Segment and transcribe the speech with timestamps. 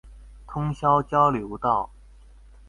[0.47, 1.91] 通霄交流道